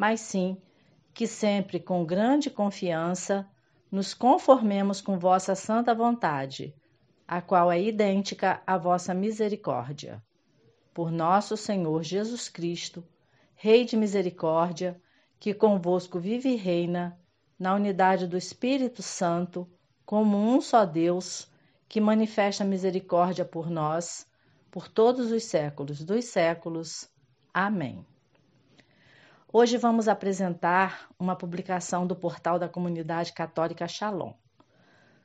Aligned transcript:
mas 0.00 0.20
sim 0.20 0.56
que 1.12 1.26
sempre 1.26 1.78
com 1.78 2.06
grande 2.06 2.48
confiança 2.48 3.46
nos 3.92 4.14
conformemos 4.14 4.98
com 5.02 5.18
vossa 5.18 5.54
santa 5.54 5.94
vontade, 5.94 6.74
a 7.28 7.42
qual 7.42 7.70
é 7.70 7.78
idêntica 7.78 8.62
à 8.66 8.78
vossa 8.78 9.12
misericórdia. 9.12 10.22
Por 10.94 11.12
nosso 11.12 11.54
Senhor 11.54 12.02
Jesus 12.02 12.48
Cristo, 12.48 13.04
Rei 13.54 13.84
de 13.84 13.94
misericórdia, 13.94 14.98
que 15.38 15.52
convosco 15.52 16.18
vive 16.18 16.48
e 16.48 16.56
reina, 16.56 17.20
na 17.58 17.74
unidade 17.74 18.26
do 18.26 18.38
Espírito 18.38 19.02
Santo, 19.02 19.68
como 20.06 20.34
um 20.34 20.62
só 20.62 20.86
Deus, 20.86 21.46
que 21.86 22.00
manifesta 22.00 22.64
misericórdia 22.64 23.44
por 23.44 23.68
nós, 23.68 24.26
por 24.70 24.88
todos 24.88 25.30
os 25.30 25.44
séculos 25.44 26.02
dos 26.02 26.24
séculos. 26.24 27.06
Amém. 27.52 28.02
Hoje 29.52 29.76
vamos 29.76 30.06
apresentar 30.06 31.08
uma 31.18 31.34
publicação 31.34 32.06
do 32.06 32.14
portal 32.14 32.56
da 32.56 32.68
comunidade 32.68 33.32
católica 33.32 33.88
Shalom. 33.88 34.32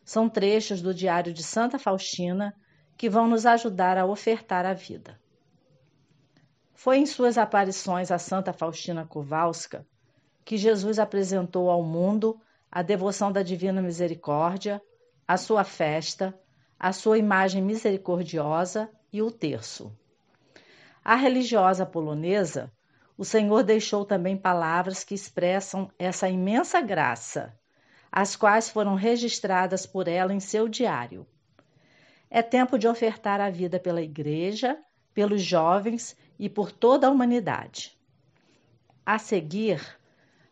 São 0.03 0.27
trechos 0.27 0.81
do 0.81 0.95
Diário 0.95 1.31
de 1.31 1.43
Santa 1.43 1.77
Faustina 1.77 2.51
que 2.97 3.07
vão 3.07 3.27
nos 3.27 3.45
ajudar 3.45 3.99
a 3.99 4.05
ofertar 4.07 4.65
a 4.65 4.73
vida. 4.73 5.21
Foi 6.73 6.97
em 6.97 7.05
suas 7.05 7.37
aparições 7.37 8.09
a 8.09 8.17
Santa 8.17 8.51
Faustina 8.51 9.05
Kowalska 9.05 9.85
que 10.43 10.57
Jesus 10.57 10.97
apresentou 10.97 11.69
ao 11.69 11.83
mundo 11.83 12.41
a 12.71 12.81
devoção 12.81 13.31
da 13.31 13.43
Divina 13.43 13.79
Misericórdia, 13.79 14.81
a 15.27 15.37
sua 15.37 15.63
festa, 15.63 16.33
a 16.79 16.91
sua 16.91 17.19
imagem 17.19 17.61
misericordiosa 17.61 18.89
e 19.13 19.21
o 19.21 19.29
terço. 19.29 19.95
A 21.03 21.13
religiosa 21.13 21.85
polonesa 21.85 22.71
o 23.17 23.23
Senhor 23.23 23.63
deixou 23.63 24.05
também 24.05 24.35
palavras 24.35 25.03
que 25.03 25.15
expressam 25.15 25.89
essa 25.97 26.27
imensa 26.27 26.81
graça, 26.81 27.57
as 28.11 28.35
quais 28.35 28.69
foram 28.69 28.95
registradas 28.95 29.85
por 29.85 30.07
ela 30.07 30.33
em 30.33 30.39
seu 30.39 30.67
diário. 30.67 31.25
É 32.29 32.41
tempo 32.41 32.77
de 32.77 32.87
ofertar 32.87 33.39
a 33.39 33.49
vida 33.49 33.79
pela 33.79 34.01
Igreja, 34.01 34.77
pelos 35.13 35.41
jovens 35.41 36.17
e 36.37 36.49
por 36.49 36.71
toda 36.71 37.07
a 37.07 37.09
humanidade. 37.09 37.97
A 39.05 39.17
seguir, 39.17 39.81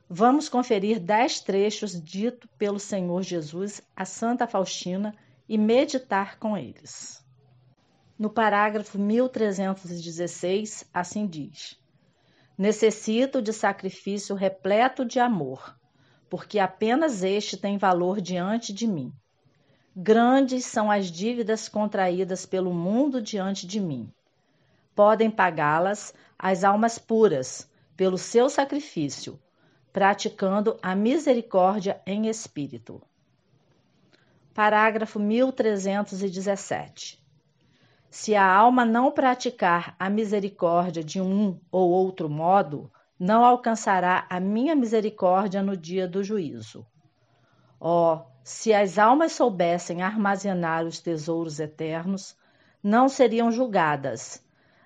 vamos 0.10 0.48
conferir 0.48 1.00
dez 1.00 1.42
trechos 1.42 2.02
dito 2.02 2.48
pelo 2.58 2.80
Senhor 2.80 3.22
Jesus 3.24 3.82
a 3.96 4.06
Santa 4.06 4.48
Faustina 4.48 5.14
e 5.50 5.58
meditar 5.58 6.40
com 6.40 6.58
eles. 6.58 7.22
No 8.18 8.30
parágrafo 8.30 8.98
1316, 8.98 10.86
assim 10.94 11.28
diz. 11.28 11.83
Necessito 12.58 13.42
de 13.42 13.52
sacrifício 13.52 14.36
repleto 14.36 15.04
de 15.04 15.20
amor, 15.20 15.76
porque 16.30 16.60
apenas 16.60 17.24
este 17.24 17.58
tem 17.58 17.78
valor 17.78 18.22
diante 18.22 18.72
de 18.72 18.86
mim. 18.86 19.12
Grandes 19.96 20.66
são 20.66 20.92
as 20.92 21.08
dívidas 21.08 21.70
contraídas 21.70 22.46
pelo 22.46 22.74
mundo 22.74 23.22
diante 23.22 23.66
de 23.66 23.80
mim. 23.80 24.12
Podem 24.96 25.32
pagá-las 25.32 26.14
as 26.38 26.64
almas 26.64 27.00
puras, 27.00 27.68
pelo 27.96 28.18
seu 28.18 28.50
sacrifício, 28.50 29.40
praticando 29.92 30.78
a 30.82 30.96
misericórdia 30.96 32.02
em 32.06 32.28
espírito. 32.28 33.02
Parágrafo 34.54 35.20
1317. 35.20 37.23
Se 38.14 38.36
a 38.36 38.46
alma 38.46 38.86
não 38.86 39.12
praticar 39.12 39.96
a 39.98 40.08
misericórdia 40.08 41.04
de 41.04 41.20
um 41.20 41.60
ou 41.72 41.90
outro 41.90 42.30
modo, 42.30 42.92
não 43.18 43.44
alcançará 43.44 44.28
a 44.30 44.40
minha 44.40 44.76
misericórdia 44.76 45.64
no 45.64 45.76
dia 45.76 46.08
do 46.08 46.24
juízo. 46.24 46.86
Ó, 47.80 48.14
oh, 48.14 48.26
se 48.44 48.72
as 48.72 49.00
almas 49.00 49.32
soubessem 49.32 50.04
armazenar 50.04 50.86
os 50.86 51.00
tesouros 51.00 51.60
eternos, 51.60 52.38
não 52.84 53.10
seriam 53.10 53.52
julgadas, 53.52 54.46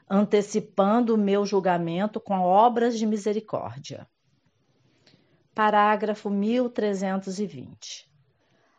antecipando 0.10 1.14
o 1.14 1.18
meu 1.18 1.46
julgamento 1.46 2.22
com 2.22 2.40
obras 2.40 2.98
de 2.98 3.06
misericórdia. 3.06 4.08
Parágrafo 5.54 6.30
1320. 6.30 8.10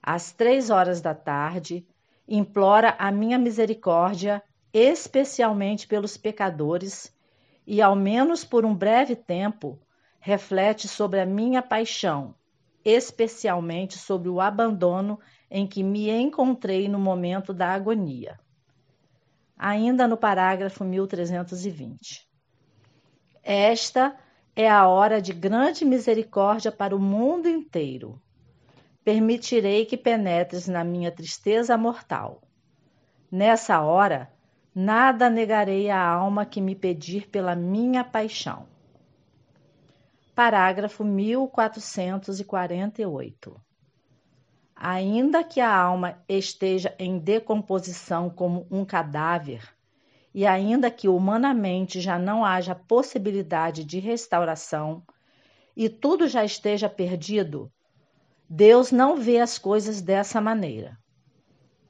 Às 0.03 0.33
três 0.33 0.71
horas 0.71 1.03
da 1.03 1.15
tarde, 1.15 1.87
implora 2.29 2.95
a 2.99 3.11
minha 3.11 3.39
misericórdia, 3.39 4.43
especialmente 4.73 5.87
pelos 5.87 6.19
pecadores, 6.19 7.17
e, 7.67 7.81
ao 7.81 7.97
menos 7.97 8.45
por 8.45 8.67
um 8.67 8.75
breve 8.75 9.17
tempo, 9.17 9.79
reflete 10.21 10.87
sobre 10.87 11.21
a 11.21 11.27
minha 11.27 11.63
paixão, 11.63 12.35
especialmente 12.85 13.99
sobre 13.99 14.29
o 14.29 14.41
abandono 14.41 15.19
em 15.51 15.67
que 15.67 15.83
me 15.83 16.11
encontrei 16.11 16.89
no 16.89 16.99
momento 16.99 17.55
da 17.55 17.69
agonia. 17.69 18.39
Ainda 19.57 20.07
no 20.07 20.17
parágrafo 20.17 20.85
1320. 20.85 22.29
Esta 23.43 24.15
é 24.55 24.69
a 24.69 24.87
hora 24.87 25.21
de 25.23 25.33
grande 25.33 25.85
misericórdia 25.85 26.71
para 26.71 26.95
o 26.95 26.99
mundo 26.99 27.49
inteiro 27.49 28.21
permitirei 29.05 29.87
que 29.87 29.97
penetres 29.97 30.69
na 30.69 30.85
minha 30.85 31.11
tristeza 31.11 31.77
mortal. 31.77 32.41
Nessa 33.31 33.81
hora, 33.81 34.33
nada 34.75 35.29
negarei 35.29 35.91
à 35.91 36.01
alma 36.01 36.47
que 36.47 36.61
me 36.61 36.75
pedir 36.75 37.29
pela 37.29 37.55
minha 37.55 38.03
paixão. 38.05 38.67
Parágrafo 40.35 41.05
1448. 41.05 43.61
Ainda 44.77 45.43
que 45.43 45.61
a 45.61 45.77
alma 45.77 46.23
esteja 46.29 46.95
em 46.99 47.19
decomposição 47.19 48.29
como 48.31 48.67
um 48.71 48.85
cadáver, 48.85 49.75
e 50.33 50.47
ainda 50.47 50.89
que 50.91 51.09
humanamente 51.09 52.01
já 52.01 52.17
não 52.17 52.45
haja 52.45 52.77
possibilidade 52.77 53.83
de 53.83 53.99
restauração, 53.99 55.03
e 55.77 55.89
tudo 55.89 56.29
já 56.29 56.45
esteja 56.45 56.89
perdido, 56.89 57.73
Deus 58.49 58.91
não 58.91 59.17
vê 59.17 59.41
as 59.41 59.59
coisas 59.59 60.01
dessa 60.01 60.41
maneira. 60.41 60.99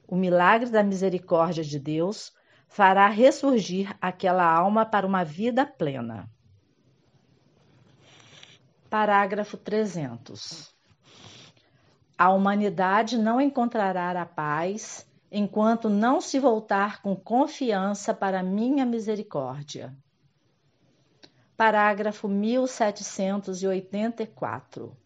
O 0.09 0.17
milagre 0.17 0.71
da 0.71 0.83
misericórdia 0.83 1.63
de 1.63 1.79
Deus 1.79 2.33
fará 2.67 3.07
ressurgir 3.09 3.97
aquela 4.01 4.45
alma 4.45 4.85
para 4.85 5.07
uma 5.07 5.25
vida 5.25 5.65
plena. 5.65 6.29
Parágrafo 8.91 9.57
300. 9.57 10.75
A 12.17 12.31
humanidade 12.31 13.17
não 13.17 13.41
encontrará 13.41 14.21
a 14.21 14.27
paz 14.27 15.07
enquanto 15.31 15.89
não 15.89 16.21
se 16.21 16.41
voltar 16.41 17.01
com 17.03 17.15
confiança 17.15 18.13
para 18.13 18.43
minha 18.43 18.85
misericórdia. 18.85 19.97
Parágrafo 21.57 22.27
1784. 22.27 24.97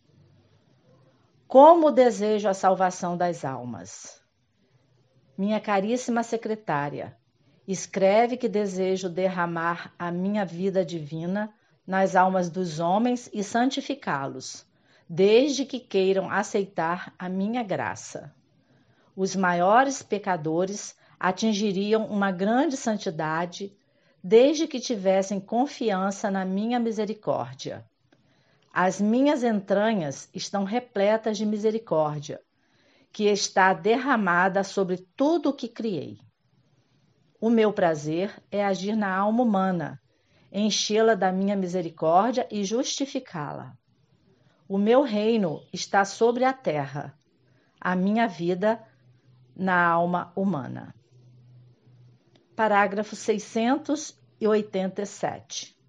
Como 1.53 1.91
desejo 1.91 2.49
a 2.49 2.55
salvação 2.55 3.15
das 3.15 3.45
almas. 3.45 4.23
Minha 5.37 5.61
caríssima 5.61 6.23
secretária, 6.23 7.15
escreve 7.69 8.39
que 8.39 8.49
desejo 8.49 9.11
derramar 9.11 9.93
a 9.99 10.11
minha 10.11 10.47
vida 10.47 10.83
divina 10.83 11.53
nas 11.87 12.17
almas 12.17 12.49
dos 12.49 12.81
homens 12.81 13.29
e 13.35 13.45
santificá-los, 13.45 14.67
desde 15.07 15.67
que 15.67 15.79
queiram 15.79 16.31
aceitar 16.31 17.15
a 17.19 17.29
minha 17.29 17.63
graça. 17.63 18.35
Os 19.15 19.37
maiores 19.37 20.03
pecadores 20.03 20.97
atingiriam 21.21 22.07
uma 22.07 22.33
grande 22.33 22.79
santidade 22.79 23.77
desde 24.25 24.67
que 24.67 24.81
tivessem 24.81 25.39
confiança 25.39 26.31
na 26.31 26.47
minha 26.47 26.81
misericórdia. 26.81 27.85
As 28.73 29.01
minhas 29.03 29.45
entranhas 29.45 30.31
estão 30.33 30.65
repletas 30.65 31.37
de 31.37 31.45
misericórdia, 31.45 32.41
que 33.13 33.25
está 33.25 33.75
derramada 33.75 34.65
sobre 34.65 34.97
tudo 35.15 35.51
o 35.51 35.53
que 35.53 35.69
criei. 35.69 36.19
O 37.39 37.51
meu 37.51 37.71
prazer 37.71 38.43
é 38.51 38.65
agir 38.65 38.97
na 38.97 39.15
alma 39.15 39.43
humana, 39.43 40.01
enchê-la 40.51 41.15
da 41.15 41.31
minha 41.31 41.55
misericórdia 41.55 42.49
e 42.51 42.65
justificá-la. 42.65 43.77
O 44.67 44.79
meu 44.79 45.03
reino 45.03 45.63
está 45.71 46.07
sobre 46.07 46.45
a 46.45 46.55
terra, 46.55 47.15
a 47.79 47.95
minha 47.95 48.27
vida 48.27 48.83
na 49.55 49.87
alma 49.87 50.33
humana. 50.35 50.95
Parágrafo 52.57 53.15
687. 53.15 55.82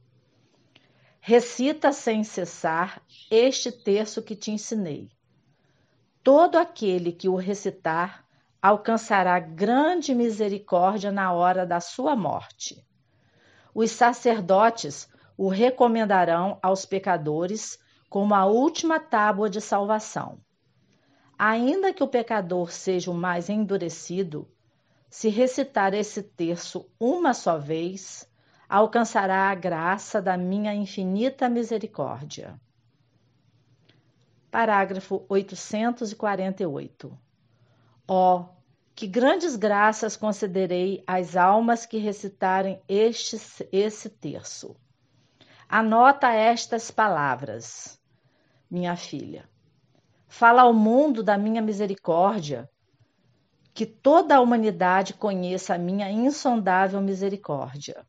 Recita 1.25 1.93
sem 1.93 2.21
cessar 2.21 3.01
este 3.31 3.71
terço 3.71 4.21
que 4.21 4.35
te 4.35 4.51
ensinei. 4.51 5.09
Todo 6.21 6.57
aquele 6.57 7.13
que 7.13 7.29
o 7.29 7.37
recitar 7.37 8.27
alcançará 8.61 9.39
grande 9.39 10.13
misericórdia 10.13 11.13
na 11.13 11.31
hora 11.31 11.65
da 11.65 11.79
sua 11.79 12.13
morte. 12.13 12.85
Os 13.73 13.91
sacerdotes 13.91 15.07
o 15.37 15.47
recomendarão 15.47 16.59
aos 16.61 16.85
pecadores 16.85 17.79
como 18.09 18.35
a 18.35 18.45
última 18.45 18.99
tábua 18.99 19.49
de 19.49 19.61
salvação. 19.61 20.41
Ainda 21.39 21.93
que 21.93 22.03
o 22.03 22.07
pecador 22.09 22.69
seja 22.69 23.09
o 23.09 23.13
mais 23.13 23.49
endurecido, 23.49 24.51
se 25.09 25.29
recitar 25.29 25.93
esse 25.93 26.21
terço 26.21 26.85
uma 26.99 27.33
só 27.33 27.57
vez, 27.57 28.29
alcançará 28.67 29.49
a 29.49 29.55
graça 29.55 30.21
da 30.21 30.37
minha 30.37 30.73
infinita 30.73 31.49
misericórdia. 31.49 32.59
Parágrafo 34.49 35.25
848. 35.29 37.17
Ó, 38.07 38.39
oh, 38.39 38.49
que 38.95 39.07
grandes 39.07 39.55
graças 39.55 40.15
concederei 40.15 41.03
às 41.07 41.35
almas 41.35 41.85
que 41.85 41.97
recitarem 41.97 42.79
este, 42.87 43.37
esse 43.71 44.09
terço. 44.09 44.75
Anota 45.67 46.31
estas 46.31 46.91
palavras, 46.91 47.99
minha 48.69 48.95
filha. 48.95 49.49
Fala 50.27 50.63
ao 50.63 50.73
mundo 50.73 51.23
da 51.23 51.37
minha 51.37 51.61
misericórdia, 51.61 52.69
que 53.73 53.85
toda 53.85 54.35
a 54.35 54.41
humanidade 54.41 55.15
conheça 55.15 55.73
a 55.73 55.79
minha 55.79 56.11
insondável 56.11 57.01
misericórdia. 57.01 58.05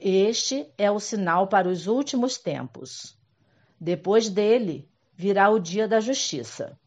Este 0.00 0.72
é 0.78 0.90
o 0.90 0.98
sinal 0.98 1.46
para 1.46 1.68
os 1.68 1.86
últimos 1.86 2.38
tempos. 2.38 3.14
Depois 3.78 4.30
dele 4.30 4.88
virá 5.14 5.50
o 5.50 5.58
dia 5.58 5.86
da 5.86 6.00
justiça. 6.00 6.80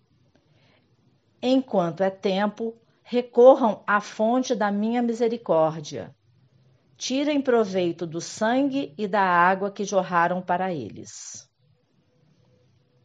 Enquanto 1.42 2.01
é 2.01 2.10
tempo, 2.10 2.75
recorram 3.04 3.83
à 3.86 4.01
fonte 4.01 4.56
da 4.56 4.71
minha 4.71 5.04
misericórdia. 5.04 6.15
Tirem 6.98 7.39
proveito 7.39 8.07
do 8.07 8.19
sangue 8.19 8.95
e 8.98 9.07
da 9.07 9.21
água 9.21 9.69
que 9.69 9.86
jorraram 9.86 10.42
para 10.42 10.74
eles. 10.74 11.48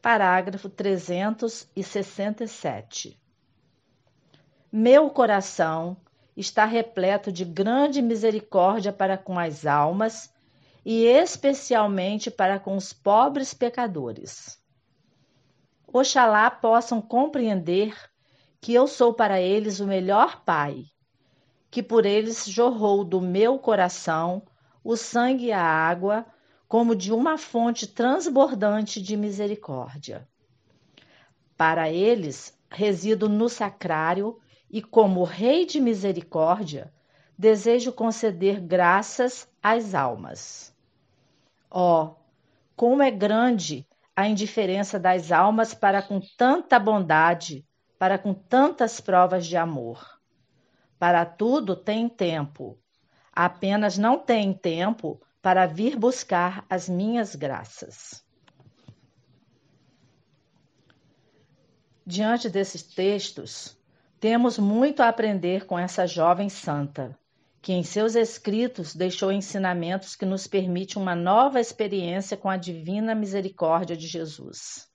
Parágrafo 0.00 0.70
367 0.70 3.20
meu 4.70 5.08
coração 5.08 5.96
está 6.38 6.64
repleto 6.64 7.32
de 7.32 7.44
grande 7.44 8.00
misericórdia 8.00 8.92
para 8.92 9.18
com 9.18 9.36
as 9.36 9.66
almas 9.66 10.32
e 10.84 11.04
especialmente 11.04 12.30
para 12.30 12.60
com 12.60 12.76
os 12.76 12.92
pobres 12.92 13.52
pecadores. 13.52 14.62
Oxalá 15.92 16.48
possam 16.48 17.02
compreender 17.02 17.92
que 18.60 18.72
eu 18.72 18.86
sou 18.86 19.12
para 19.12 19.40
eles 19.40 19.80
o 19.80 19.86
melhor 19.86 20.44
Pai, 20.44 20.84
que 21.72 21.82
por 21.82 22.06
eles 22.06 22.46
jorrou 22.46 23.02
do 23.02 23.20
meu 23.20 23.58
coração 23.58 24.42
o 24.84 24.96
sangue 24.96 25.46
e 25.46 25.52
a 25.52 25.60
água, 25.60 26.24
como 26.68 26.94
de 26.94 27.12
uma 27.12 27.36
fonte 27.36 27.86
transbordante 27.86 29.02
de 29.02 29.16
misericórdia. 29.16 30.26
Para 31.56 31.90
eles, 31.90 32.56
resido 32.70 33.28
no 33.28 33.48
sacrário 33.48 34.38
e, 34.70 34.82
como 34.82 35.24
Rei 35.24 35.64
de 35.64 35.80
misericórdia, 35.80 36.92
desejo 37.36 37.92
conceder 37.92 38.60
graças 38.60 39.48
às 39.62 39.94
almas. 39.94 40.74
Ó, 41.70 42.04
oh, 42.04 42.16
como 42.74 43.02
é 43.02 43.10
grande 43.10 43.86
a 44.14 44.26
indiferença 44.26 44.98
das 44.98 45.30
almas 45.30 45.72
para 45.72 46.02
com 46.02 46.20
tanta 46.36 46.78
bondade, 46.78 47.64
para 47.98 48.18
com 48.18 48.34
tantas 48.34 49.00
provas 49.00 49.46
de 49.46 49.56
amor. 49.56 50.18
Para 50.98 51.24
tudo 51.24 51.76
tem 51.76 52.08
tempo, 52.08 52.76
apenas 53.32 53.96
não 53.96 54.18
tem 54.18 54.52
tempo 54.52 55.20
para 55.40 55.66
vir 55.66 55.96
buscar 55.96 56.66
as 56.68 56.88
minhas 56.88 57.36
graças. 57.36 58.26
Diante 62.04 62.50
desses 62.50 62.82
textos, 62.82 63.77
temos 64.20 64.58
muito 64.58 65.00
a 65.00 65.08
aprender 65.08 65.64
com 65.66 65.78
essa 65.78 66.06
jovem 66.06 66.48
santa, 66.48 67.16
que 67.62 67.72
em 67.72 67.82
seus 67.82 68.14
escritos 68.14 68.94
deixou 68.94 69.30
ensinamentos 69.30 70.16
que 70.16 70.26
nos 70.26 70.46
permitem 70.46 71.00
uma 71.00 71.14
nova 71.14 71.60
experiência 71.60 72.36
com 72.36 72.48
a 72.48 72.56
divina 72.56 73.14
misericórdia 73.14 73.96
de 73.96 74.06
Jesus. 74.06 74.88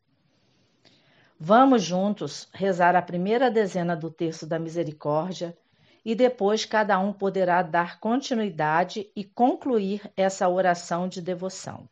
Vamos 1.40 1.84
juntos 1.84 2.48
rezar 2.54 2.96
a 2.96 3.02
primeira 3.02 3.50
dezena 3.50 3.96
do 3.96 4.10
terço 4.10 4.46
da 4.46 4.60
misericórdia 4.60 5.58
e 6.06 6.16
depois 6.16 6.66
cada 6.66 7.00
um 7.00 7.14
poderá 7.14 7.62
dar 7.62 8.00
continuidade 8.00 9.10
e 9.16 9.24
concluir 9.24 10.02
essa 10.18 10.48
oração 10.50 11.08
de 11.08 11.22
devoção. 11.22 11.88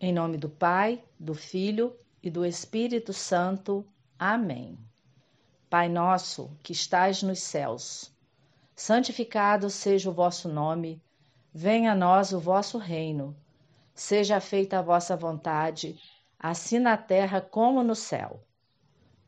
Em 0.00 0.12
nome 0.12 0.36
do 0.36 0.48
Pai, 0.48 1.02
do 1.18 1.34
Filho 1.34 1.96
e 2.22 2.30
do 2.30 2.44
Espírito 2.44 3.12
Santo. 3.12 3.86
Amém. 4.18 4.78
Pai 5.68 5.88
nosso, 5.88 6.56
que 6.62 6.72
estais 6.72 7.22
nos 7.22 7.40
céus, 7.40 8.14
santificado 8.76 9.68
seja 9.68 10.08
o 10.08 10.12
vosso 10.12 10.48
nome, 10.48 11.02
venha 11.52 11.92
a 11.92 11.94
nós 11.96 12.32
o 12.32 12.38
vosso 12.38 12.78
reino. 12.78 13.36
Seja 13.94 14.40
feita 14.40 14.78
a 14.78 14.82
vossa 14.82 15.16
vontade, 15.16 16.00
assim 16.38 16.78
na 16.78 16.96
terra 16.96 17.40
como 17.40 17.82
no 17.82 17.94
céu. 17.94 18.42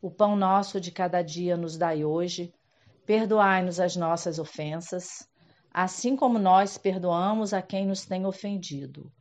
O 0.01 0.11
pão 0.11 0.35
nosso 0.35 0.79
de 0.79 0.91
cada 0.91 1.21
dia 1.21 1.55
nos 1.55 1.77
dai 1.77 2.03
hoje, 2.03 2.53
perdoai-nos 3.05 3.79
as 3.79 3.95
nossas 3.95 4.39
ofensas, 4.39 5.27
assim 5.73 6.15
como 6.15 6.37
nós 6.37 6.77
perdoamos 6.77 7.53
a 7.53 7.61
quem 7.61 7.85
nos 7.85 8.05
tem 8.05 8.25
ofendido. 8.25 9.11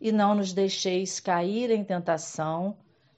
E 0.00 0.12
não 0.12 0.34
nos 0.34 0.52
deixeis 0.52 1.18
cair 1.18 1.70
em 1.70 1.82
tentação, 1.82 2.76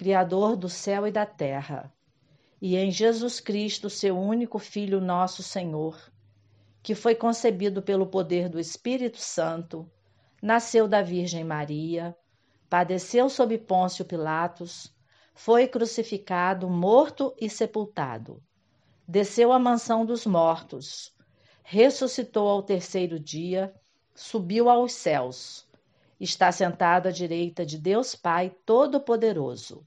Criador 0.00 0.56
do 0.56 0.66
céu 0.66 1.06
e 1.06 1.12
da 1.12 1.26
terra, 1.26 1.92
e 2.58 2.74
em 2.74 2.90
Jesus 2.90 3.38
Cristo, 3.38 3.90
seu 3.90 4.18
único 4.18 4.58
Filho, 4.58 4.98
nosso 4.98 5.42
Senhor, 5.42 5.94
que 6.82 6.94
foi 6.94 7.14
concebido 7.14 7.82
pelo 7.82 8.06
poder 8.06 8.48
do 8.48 8.58
Espírito 8.58 9.18
Santo, 9.18 9.86
nasceu 10.40 10.88
da 10.88 11.02
Virgem 11.02 11.44
Maria, 11.44 12.16
padeceu 12.70 13.28
sob 13.28 13.58
Pôncio 13.58 14.02
Pilatos, 14.02 14.90
foi 15.34 15.68
crucificado, 15.68 16.66
morto 16.66 17.34
e 17.38 17.50
sepultado. 17.50 18.42
Desceu 19.06 19.52
à 19.52 19.58
mansão 19.58 20.06
dos 20.06 20.24
mortos, 20.24 21.14
ressuscitou 21.62 22.48
ao 22.48 22.62
terceiro 22.62 23.20
dia, 23.20 23.70
subiu 24.14 24.70
aos 24.70 24.94
céus, 24.94 25.68
está 26.18 26.50
sentado 26.50 27.06
à 27.06 27.10
direita 27.10 27.66
de 27.66 27.76
Deus 27.76 28.14
Pai 28.14 28.48
Todo-Poderoso 28.64 29.86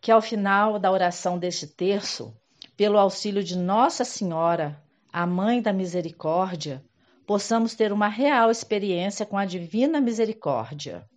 Que 0.00 0.10
ao 0.10 0.22
final 0.22 0.78
da 0.78 0.90
oração 0.90 1.38
deste 1.38 1.66
terço, 1.66 2.34
pelo 2.76 2.98
auxílio 2.98 3.44
de 3.44 3.56
Nossa 3.56 4.04
Senhora, 4.04 4.82
a 5.12 5.26
Mãe 5.26 5.60
da 5.60 5.72
Misericórdia, 5.72 6.82
possamos 7.26 7.74
ter 7.74 7.92
uma 7.92 8.08
real 8.08 8.50
experiência 8.50 9.26
com 9.26 9.36
a 9.36 9.44
Divina 9.44 10.00
Misericórdia 10.00 11.08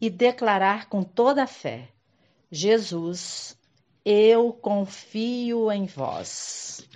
e 0.00 0.08
declarar 0.08 0.88
com 0.88 1.02
toda 1.02 1.42
a 1.42 1.46
fé: 1.46 1.88
Jesus, 2.50 3.56
eu 4.04 4.52
confio 4.52 5.70
em 5.70 5.86
vós. 5.86 6.88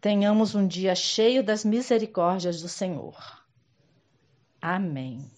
Tenhamos 0.00 0.54
um 0.54 0.66
dia 0.66 0.94
cheio 0.94 1.44
das 1.44 1.64
misericórdias 1.64 2.62
do 2.62 2.68
Senhor. 2.68 3.16
Amém. 4.62 5.30